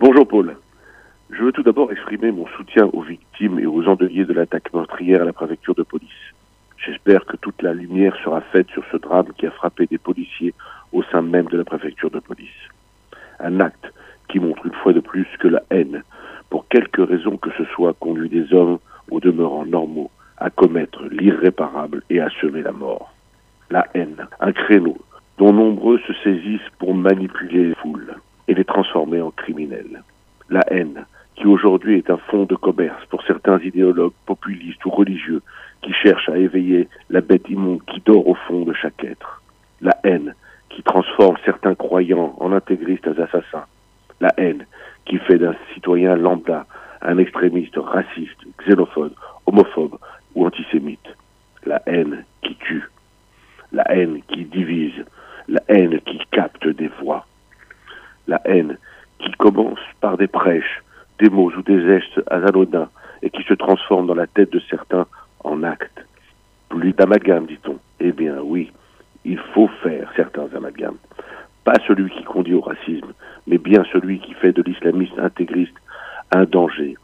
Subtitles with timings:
[0.00, 0.56] Bonjour Paul.
[1.28, 5.20] Je veux tout d'abord exprimer mon soutien aux victimes et aux endeuillés de l'attaque meurtrière
[5.20, 6.08] à la préfecture de police.
[6.78, 10.54] J'espère que toute la lumière sera faite sur ce drame qui a frappé des policiers
[10.94, 12.48] au sein même de la préfecture de police.
[13.40, 13.92] Un acte
[14.30, 16.02] qui montre une fois de plus que la haine,
[16.48, 18.78] pour quelque raison que ce soit, conduit des hommes
[19.10, 23.12] au demeurant normaux à commettre l'irréparable et à semer la mort.
[23.68, 24.96] La haine, un créneau
[25.36, 28.14] dont nombreux se saisissent pour manipuler les foules
[29.18, 30.02] en criminels.
[30.48, 35.42] La haine, qui aujourd'hui est un fonds de commerce pour certains idéologues populistes ou religieux
[35.82, 39.42] qui cherchent à éveiller la bête immonde qui dort au fond de chaque être.
[39.80, 40.34] La haine,
[40.68, 43.66] qui transforme certains croyants en intégristes assassins.
[44.20, 44.66] La haine,
[45.06, 46.66] qui fait d'un citoyen lambda
[47.02, 49.14] un extrémiste raciste, xénophobe,
[49.46, 49.98] homophobe
[50.34, 51.16] ou antisémite.
[51.64, 52.84] La haine qui tue.
[53.72, 55.04] La haine qui divise.
[55.48, 57.26] La haine qui capte des voix.
[58.26, 58.76] La haine
[59.22, 60.82] qui commence par des prêches,
[61.18, 62.88] des mots ou des gestes anodins
[63.22, 65.06] et qui se transforme dans la tête de certains
[65.44, 66.06] en actes.
[66.68, 67.78] Plus d'amalgame, dit-on.
[68.00, 68.70] Eh bien oui,
[69.24, 70.96] il faut faire certains amalgames.
[71.64, 73.12] Pas celui qui conduit au racisme,
[73.46, 75.76] mais bien celui qui fait de l'islamisme intégriste
[76.32, 76.96] un danger.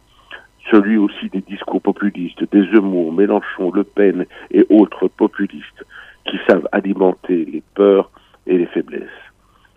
[0.70, 5.84] Celui aussi des discours populistes, des Zemmour, Mélenchon, Le Pen et autres populistes
[6.24, 8.10] qui savent alimenter les peurs
[8.46, 9.08] et les faiblesses.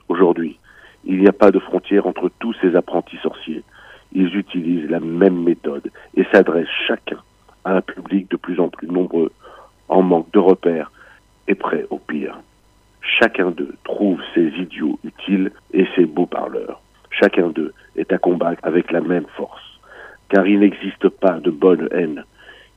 [0.07, 0.58] Aujourd'hui,
[1.09, 3.63] il n'y a pas de frontière entre tous ces apprentis sorciers.
[4.13, 7.17] Ils utilisent la même méthode et s'adressent chacun
[7.65, 9.31] à un public de plus en plus nombreux,
[9.87, 10.91] en manque de repères
[11.47, 12.37] et prêt au pire.
[13.01, 16.79] Chacun d'eux trouve ses idiots utiles et ses beaux parleurs.
[17.09, 19.79] Chacun d'eux est à combattre avec la même force.
[20.29, 22.23] Car il n'existe pas de bonne haine.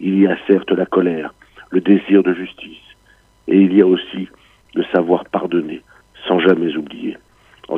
[0.01, 1.35] Il y a certes la colère,
[1.69, 2.97] le désir de justice,
[3.47, 4.29] et il y a aussi
[4.75, 5.83] le savoir pardonner
[6.27, 7.02] sans jamais oublier.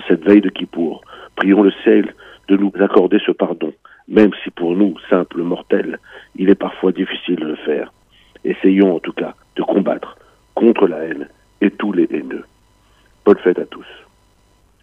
[0.08, 1.02] Cette veille de Kippour,
[1.36, 2.14] prions le ciel
[2.48, 3.72] de nous accorder ce pardon,
[4.08, 5.98] même si pour nous, simples mortels,
[6.36, 7.92] il est parfois difficile de le faire.
[8.44, 10.16] Essayons en tout cas de combattre
[10.54, 11.28] contre la haine
[11.60, 12.44] et tous les haineux.
[13.25, 13.87] Bonne fête à tous.